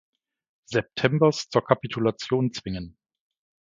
[0.65, 2.97] Septembers zur Kapitulation zwingen.